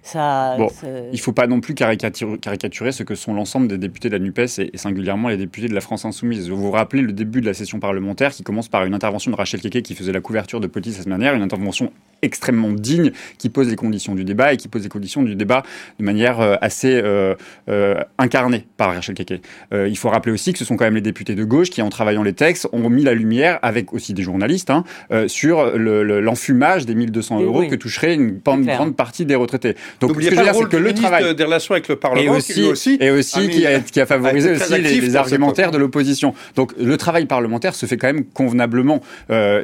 Ça, 0.03 0.57
bon, 0.57 0.69
il 0.85 1.13
ne 1.13 1.17
faut 1.19 1.33
pas 1.33 1.47
non 1.47 1.61
plus 1.61 1.75
caricaturer, 1.75 2.93
ce 2.93 3.03
que 3.03 3.15
sont 3.15 3.35
l'ensemble 3.35 3.69
des 3.69 3.79
députés 3.79 4.09
de 4.09 4.15
la 4.15 4.19
NUPES 4.19 4.59
et, 4.59 4.71
singulièrement 4.77 5.29
les 5.29 5.37
députés 5.37 5.69
de 5.69 5.75
la 5.75 5.81
France 5.81 6.05
Insoumise. 6.05 6.51
Vous 6.51 6.57
vous 6.57 6.71
rappelez 6.71 7.03
le 7.03 7.13
début 7.13 7.41
de 7.41 7.47
la 7.47 7.55
session 7.55 7.81
parlementaire 7.81 8.33
qui 8.33 8.43
commence 8.43 8.69
par 8.69 8.85
une 8.85 8.95
intervention 8.95 9.31
de 9.31 9.37
Rachel 9.37 9.61
Keke 9.61 9.83
qui 9.83 9.95
faisait 9.95 10.13
la 10.13 10.21
couverture 10.21 10.61
de 10.61 10.67
Petit 10.67 10.93
cette 10.93 11.07
manière, 11.07 11.35
une 11.35 11.43
intervention 11.43 11.93
extrêmement 12.23 12.71
digne 12.71 13.11
qui 13.37 13.49
pose 13.49 13.69
les 13.69 13.77
conditions 13.77 14.15
du 14.15 14.25
débat 14.25 14.53
et 14.53 14.57
qui 14.57 14.69
pose 14.69 14.85
les 14.85 14.89
conditions 14.89 15.23
du 15.23 15.35
débat 15.35 15.65
de 15.99 16.05
manière 16.05 16.41
euh, 16.41 16.55
assez 16.61 16.95
euh, 16.95 17.35
euh, 17.69 18.01
incarnée 18.17 18.65
par 18.77 18.95
Rachel 18.95 19.17
Keke. 19.17 19.43
il 19.73 19.99
faut 19.99 20.09
rappeler 20.09 20.33
aussi 20.33 20.53
que 20.53 20.59
ce 20.59 20.65
sont 20.65 20.77
quand 20.77 20.85
même 20.85 20.95
les 20.95 21.01
députés 21.01 21.35
de 21.35 21.45
gauche 21.45 21.71
qui, 21.71 21.83
en 21.83 21.89
travaillant 21.89 22.23
les 22.23 22.33
textes, 22.33 22.69
ont 22.73 22.89
mis 22.89 23.03
la 23.03 23.15
lumière, 23.15 23.59
avec 23.63 23.93
aussi 23.93 24.15
des 24.15 24.23
journalistes, 24.23 24.71
hein, 24.71 24.85
sur 25.27 25.77
l'enfumage 25.77 26.87
des 26.87 26.95
1200 26.95 27.41
euros 27.41 27.67
que 27.67 27.75
toucherait 27.75 28.15
une, 28.15 28.39
grande 28.39 28.95
partie 28.95 29.25
des 29.25 29.35
retraités. 29.35 29.72
Donc, 30.01 30.11
ce 30.11 30.17
que 30.17 30.23
je 30.23 30.31
veux 30.31 30.43
dire, 30.43 30.55
c'est 30.55 30.69
que 30.69 30.77
le 30.77 30.95
travail 30.95 31.35
des 31.35 31.45
relations 31.45 31.75
avec 31.75 31.89
le 31.89 31.97
Parlement, 31.97 32.35
et 32.35 32.37
aussi, 32.37 32.63
aussi, 32.63 32.99
et 33.01 33.11
aussi 33.11 33.49
qui, 33.49 33.67
a, 33.67 33.81
qui, 33.81 34.01
a, 34.01 34.07
favorisé 34.07 34.53
aussi 34.53 34.81
les, 34.81 35.17
argumentaires 35.17 35.71
de 35.71 35.79
l'opposition. 35.79 36.35
Donc, 36.57 36.73
le 36.79 36.97
travail 36.97 37.27
parlementaire 37.27 37.75
se 37.75 37.87
fait 37.87 37.97
quand 37.97 38.09
même 38.09 38.25
convenablement. 38.25 39.01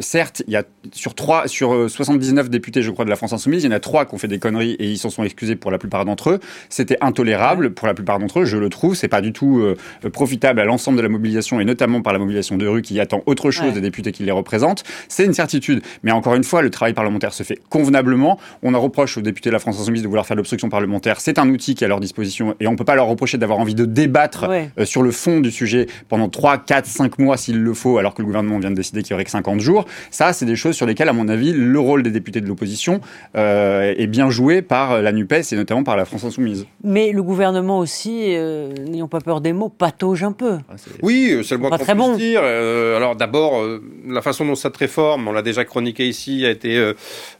certes, 0.00 0.42
il 0.46 0.52
y 0.52 0.56
a 0.56 0.64
sur 0.92 1.14
trois, 1.14 1.48
sur 1.48 1.90
79 1.90 2.50
députés, 2.50 2.82
je 2.82 2.90
crois, 2.90 3.04
de 3.04 3.10
la 3.10 3.16
France 3.16 3.32
Insoumise. 3.32 3.64
Il 3.64 3.66
y 3.66 3.72
en 3.72 3.76
a 3.76 3.80
trois 3.80 4.06
qui 4.06 4.14
ont 4.14 4.18
fait 4.18 4.28
des 4.28 4.38
conneries 4.38 4.72
et 4.78 4.86
ils 4.86 4.98
s'en 4.98 5.10
sont 5.10 5.24
excusés 5.24 5.56
pour 5.56 5.70
la 5.70 5.78
plupart 5.78 6.04
d'entre 6.04 6.30
eux. 6.30 6.40
C'était 6.68 6.98
intolérable 7.00 7.70
pour 7.70 7.86
la 7.86 7.94
plupart 7.94 8.18
d'entre 8.18 8.40
eux, 8.40 8.44
je 8.44 8.56
le 8.56 8.68
trouve. 8.68 8.94
C'est 8.94 9.08
pas 9.08 9.20
du 9.20 9.32
tout 9.32 9.60
euh, 9.60 9.76
profitable 10.10 10.60
à 10.60 10.64
l'ensemble 10.64 10.98
de 10.98 11.02
la 11.02 11.08
mobilisation 11.08 11.60
et 11.60 11.64
notamment 11.64 12.02
par 12.02 12.12
la 12.12 12.18
mobilisation 12.18 12.56
de 12.56 12.66
rue 12.66 12.82
qui 12.82 12.98
attend 13.00 13.22
autre 13.26 13.50
chose 13.50 13.72
des 13.74 13.80
députés 13.80 14.12
qui 14.12 14.22
les 14.22 14.32
représentent. 14.32 14.84
C'est 15.08 15.24
une 15.24 15.34
certitude. 15.34 15.82
Mais 16.02 16.12
encore 16.12 16.34
une 16.34 16.44
fois, 16.44 16.62
le 16.62 16.70
travail 16.70 16.94
parlementaire 16.94 17.32
se 17.32 17.42
fait 17.42 17.60
convenablement. 17.68 18.38
On 18.62 18.74
en 18.74 18.80
reproche 18.80 19.18
aux 19.18 19.22
députés 19.22 19.50
de 19.50 19.54
la 19.54 19.58
France 19.58 19.80
Insoumise 19.80 19.97
de 20.02 20.08
vouloir 20.08 20.26
faire 20.26 20.36
l'obstruction 20.36 20.68
parlementaire. 20.68 21.20
C'est 21.20 21.38
un 21.38 21.48
outil 21.48 21.74
qui 21.74 21.84
est 21.84 21.86
à 21.86 21.88
leur 21.88 22.00
disposition 22.00 22.54
et 22.60 22.66
on 22.66 22.76
peut 22.76 22.84
pas 22.84 22.94
leur 22.94 23.06
reprocher 23.06 23.38
d'avoir 23.38 23.58
envie 23.58 23.74
de 23.74 23.84
débattre 23.84 24.46
euh, 24.48 24.84
sur 24.84 25.02
le 25.02 25.10
fond 25.10 25.40
du 25.40 25.50
sujet 25.50 25.86
pendant 26.08 26.28
3, 26.28 26.58
4, 26.58 26.86
5 26.86 27.18
mois 27.18 27.36
s'il 27.36 27.60
le 27.62 27.74
faut, 27.74 27.98
alors 27.98 28.14
que 28.14 28.22
le 28.22 28.26
gouvernement 28.26 28.58
vient 28.58 28.70
de 28.70 28.76
décider 28.76 29.02
qu'il 29.02 29.12
y 29.12 29.14
aurait 29.14 29.24
que 29.24 29.30
50 29.30 29.60
jours. 29.60 29.84
Ça, 30.10 30.32
c'est 30.32 30.46
des 30.46 30.56
choses 30.56 30.76
sur 30.76 30.86
lesquelles, 30.86 31.08
à 31.08 31.12
mon 31.12 31.28
avis, 31.28 31.52
le 31.52 31.78
rôle 31.78 32.02
des 32.02 32.10
députés 32.10 32.40
de 32.40 32.46
l'opposition 32.46 33.00
euh, 33.36 33.94
est 33.96 34.06
bien 34.06 34.30
joué 34.30 34.62
par 34.62 35.02
la 35.02 35.12
NUPES 35.12 35.52
et 35.52 35.56
notamment 35.56 35.84
par 35.84 35.96
la 35.96 36.04
France 36.04 36.24
Insoumise. 36.24 36.66
Mais 36.84 37.12
le 37.12 37.22
gouvernement 37.22 37.78
aussi, 37.78 38.34
euh, 38.36 38.72
n'ayons 38.88 39.08
pas 39.08 39.20
peur 39.20 39.40
des 39.40 39.52
mots, 39.52 39.68
patauge 39.68 40.22
un 40.22 40.32
peu. 40.32 40.58
Ah, 40.68 40.74
oui, 41.02 41.40
c'est 41.44 41.54
le 41.54 41.60
moins 41.60 41.70
qu'on 41.70 41.84
puisse 41.84 41.96
bon. 41.96 42.16
dire. 42.16 42.40
Euh, 42.42 42.96
alors 42.96 43.16
d'abord, 43.16 43.62
la 44.06 44.22
façon 44.22 44.44
dont 44.44 44.54
cette 44.54 44.76
réforme, 44.76 45.28
on 45.28 45.32
l'a 45.32 45.42
déjà 45.42 45.64
chroniqué 45.64 46.08
ici, 46.08 46.44
a 46.46 46.50
été 46.50 46.92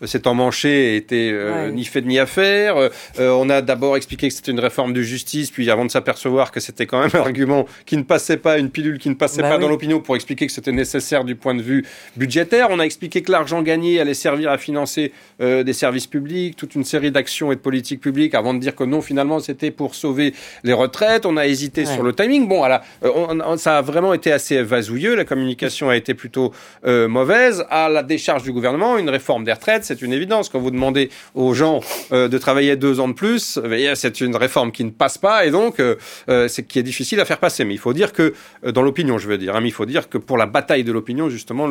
s'est 0.05 0.27
emmanchée, 0.27 0.93
a 0.93 0.97
été 0.97 1.35
ni 1.73 1.85
fait 1.85 2.03
ni 2.03 2.19
à 2.19 2.27
faire. 2.49 2.91
on 3.19 3.51
a 3.51 3.63
d'abord 3.63 3.97
expliqué 3.97 4.29
que 4.29 4.35
c'était 4.35 4.53
une 4.53 4.61
réforme 4.61 4.93
de 4.93 5.03
justice, 5.03 5.51
puis 5.51 5.71
avant 5.71 5.85
de 5.85 5.91
s'apercevoir 5.91 6.51
que 6.51 6.61
c'était 6.61 6.87
quand 6.87 7.01
même 7.01 7.11
un 7.15 7.21
argument 7.21 7.67
qui 7.87 7.97
ne 7.97 8.03
passait 8.03 8.37
pas, 8.37 8.59
une 8.59 8.71
pilule 8.71 8.99
qui 8.99 9.09
ne 9.09 9.15
passait 9.15 9.43
bah 9.43 9.51
pas 9.51 9.59
dans 9.59 9.69
l'opinion 9.69 10.01
pour 10.01 10.17
expliquer 10.17 10.47
que 10.47 10.53
c'était 10.53 10.73
nécessaire 10.73 11.25
du 11.25 11.35
point 11.35 11.55
de 11.55 11.63
vue 11.63 11.85
budgétaire. 12.17 12.69
On 12.71 12.79
a 12.79 12.85
expliqué 12.85 13.23
que 13.23 13.33
l'argent 13.33 13.63
gagné 13.63 14.01
allait 14.01 14.15
servir 14.15 14.51
à 14.51 14.59
financer 14.59 15.13
euh, 15.41 15.63
des 15.63 15.73
services 15.73 16.07
publics, 16.07 16.57
toute 16.57 16.75
une 16.75 16.85
série 16.85 17.11
d'actions 17.11 17.53
et 17.53 17.57
de 17.57 17.61
politiques 17.61 18.01
publiques 18.01 18.35
avant 18.35 18.55
de 18.55 18.59
dire 18.59 18.75
que 18.75 18.85
non, 18.85 19.01
finalement, 19.01 19.41
c'était 19.41 19.71
pour 19.71 19.95
sauver 19.95 20.35
les 20.65 20.73
retraites. 20.73 21.27
On 21.27 21.37
a 21.37 21.47
hésité 21.47 21.85
sur 21.85 22.03
le 22.03 22.13
timing. 22.13 22.49
Bon, 22.49 22.65
euh, 22.65 23.57
ça 23.57 23.79
a 23.79 23.83
vraiment 23.83 24.15
été 24.15 24.33
assez 24.33 24.63
vasouilleux. 24.63 25.15
La 25.15 25.25
communication 25.25 25.89
a 25.89 25.97
été 25.97 26.15
plutôt 26.15 26.53
euh, 26.87 27.09
mauvaise. 27.09 27.65
À 27.71 27.89
la 27.89 28.03
décharge 28.03 28.43
du 28.43 28.53
gouvernement, 28.53 28.99
une 28.99 29.11
réforme 29.11 29.45
des 29.45 29.53
retraites, 29.53 29.85
c'est 29.85 30.03
une 30.03 30.13
évidence. 30.13 30.49
Quand 30.49 30.61
vous 30.61 30.71
demandez 30.71 31.11
aux 31.35 31.55
gens 31.55 31.81
de 32.11 32.38
travailler 32.39 32.77
deux 32.77 33.01
ans 33.01 33.09
de 33.09 33.13
plus, 33.13 33.59
c'est 33.95 34.21
une 34.21 34.37
réforme 34.37 34.73
qui 34.73 34.85
ne 34.85 34.91
passe 34.91 35.19
pas 35.19 35.47
et 35.47 35.51
donc 35.51 35.81
c'est 36.27 36.67
qui 36.67 36.79
est 36.79 36.83
difficile 36.83 37.21
à 37.21 37.25
faire 37.25 37.39
passer. 37.39 37.65
Mais 37.65 37.75
il 37.75 37.79
faut 37.79 37.93
dire 37.93 38.13
que 38.13 38.35
dans 38.65 38.83
l'opinion, 38.83 39.19
je 39.19 39.29
veux 39.29 39.39
dire, 39.39 39.57
hein, 39.57 39.61
mais 39.61 39.69
il 39.69 39.73
faut 39.73 39.87
dire 39.87 40.09
que 40.09 40.19
pour 40.19 40.37
la 40.37 40.47
bataille 40.47 40.85
de 40.85 40.93
l'opinion, 40.93 41.29
justement, 41.29 41.69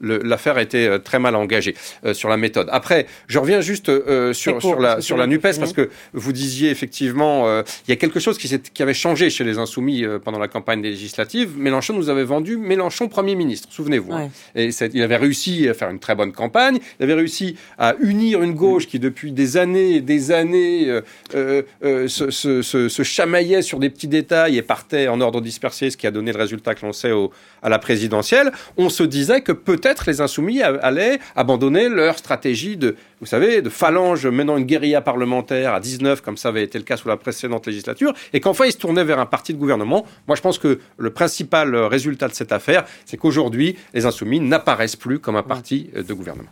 l'affaire 0.00 0.54
le, 0.54 0.60
a 0.60 0.62
été 0.62 0.98
très 1.04 1.18
mal 1.18 1.34
engagée 1.34 1.74
sur 2.12 2.28
la 2.28 2.36
méthode. 2.36 2.68
Après, 2.70 3.06
je 3.26 3.38
reviens 3.38 3.60
juste 3.60 3.88
euh, 3.88 4.32
sur, 4.32 4.60
sur, 4.60 4.80
la, 4.80 5.00
sur 5.00 5.16
la 5.16 5.26
NUPES, 5.26 5.58
parce 5.58 5.72
que 5.72 5.90
vous 6.12 6.32
disiez 6.32 6.70
effectivement, 6.70 7.46
euh, 7.46 7.62
il 7.86 7.90
y 7.90 7.92
a 7.92 7.96
quelque 7.96 8.20
chose 8.20 8.38
qui, 8.38 8.48
qui 8.58 8.82
avait 8.82 8.94
changé 8.94 9.30
chez 9.30 9.44
les 9.44 9.58
Insoumis 9.58 10.04
euh, 10.04 10.18
pendant 10.18 10.38
la 10.38 10.48
campagne 10.48 10.82
des 10.82 10.90
législatives. 10.90 11.56
Mélenchon 11.56 11.94
nous 11.94 12.08
avait 12.08 12.24
vendu 12.24 12.56
Mélenchon 12.56 13.08
Premier 13.08 13.34
ministre, 13.34 13.68
souvenez-vous. 13.70 14.12
Hein. 14.12 14.30
Et 14.54 14.70
il 14.92 15.02
avait 15.02 15.16
réussi 15.16 15.68
à 15.68 15.74
faire 15.74 15.90
une 15.90 15.98
très 15.98 16.14
bonne 16.14 16.32
campagne, 16.32 16.78
il 16.98 17.04
avait 17.04 17.14
réussi 17.14 17.56
à 17.78 17.94
unir 18.00 18.42
une 18.42 18.54
gauche 18.54 18.86
qui, 18.86 18.98
depuis 18.98 19.32
des 19.32 19.56
années 19.56 20.00
des 20.08 20.32
années, 20.32 21.00
se, 21.32 22.30
se, 22.30 22.62
se, 22.62 23.02
chamaillait 23.02 23.62
sur 23.62 23.78
des 23.78 23.90
petits 23.90 24.08
détails 24.08 24.56
et 24.56 24.62
partait 24.62 25.06
en 25.08 25.20
ordre 25.20 25.40
dispersé, 25.40 25.90
ce 25.90 25.96
qui 25.96 26.06
a 26.06 26.10
donné 26.10 26.32
le 26.32 26.38
résultat 26.38 26.74
que 26.74 26.84
l'on 26.84 26.92
sait 26.92 27.12
au, 27.12 27.30
à 27.62 27.68
la 27.68 27.78
présidentielle. 27.78 28.52
On 28.76 28.88
se 28.88 29.02
disait 29.02 29.42
que 29.42 29.52
peut-être 29.52 30.04
les 30.06 30.20
Insoumis 30.20 30.62
allaient 30.62 31.18
abandonner 31.36 31.88
leur 31.88 32.18
stratégie 32.18 32.76
de, 32.76 32.96
vous 33.20 33.26
savez, 33.26 33.62
de 33.62 33.68
phalange 33.68 34.26
menant 34.26 34.56
une 34.56 34.64
guérilla 34.64 35.00
parlementaire 35.00 35.74
à 35.74 35.80
19, 35.80 36.20
comme 36.22 36.36
ça 36.36 36.48
avait 36.48 36.64
été 36.64 36.78
le 36.78 36.84
cas 36.84 36.96
sous 36.96 37.08
la 37.08 37.16
précédente 37.16 37.66
législature, 37.66 38.14
et 38.32 38.40
qu'enfin 38.40 38.66
il 38.66 38.72
se 38.72 38.78
tournait 38.78 39.04
vers 39.04 39.18
un 39.18 39.26
parti 39.26 39.52
de 39.52 39.58
gouvernement. 39.58 40.06
Moi, 40.26 40.36
je 40.36 40.42
pense 40.42 40.58
que 40.58 40.80
le 40.96 41.10
principal 41.10 41.74
résultat 41.76 42.28
de 42.28 42.34
cette 42.34 42.52
affaire, 42.52 42.84
c'est 43.04 43.16
qu'aujourd'hui, 43.16 43.76
les 43.94 44.06
Insoumis 44.06 44.40
n'apparaissent 44.40 44.96
plus 44.96 45.18
comme 45.18 45.36
un 45.36 45.42
parti 45.42 45.90
de 45.94 46.14
gouvernement. 46.14 46.50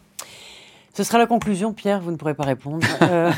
Ce 0.96 1.02
sera 1.02 1.18
la 1.18 1.26
conclusion, 1.26 1.74
Pierre, 1.74 2.00
vous 2.00 2.10
ne 2.10 2.16
pourrez 2.16 2.34
pas 2.34 2.44
répondre. 2.44 2.86
Euh, 3.02 3.30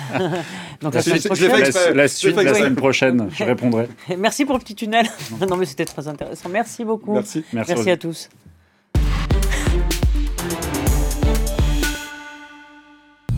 donc 0.80 0.94
la, 0.94 1.02
semaine 1.02 1.20
prochaine. 1.20 1.50
La, 1.94 2.08
suite 2.08 2.36
la 2.36 2.54
semaine 2.54 2.76
prochaine, 2.76 3.28
je 3.32 3.44
répondrai. 3.44 3.88
Merci 4.18 4.44
pour 4.44 4.54
le 4.54 4.60
petit 4.60 4.74
tunnel. 4.74 5.06
non 5.48 5.56
mais 5.56 5.66
c'était 5.66 5.84
très 5.84 6.06
intéressant. 6.06 6.48
Merci 6.48 6.84
beaucoup. 6.84 7.12
Merci. 7.12 7.44
Merci, 7.52 7.72
Merci 7.74 7.90
à 7.90 7.96
tous. 7.96 8.28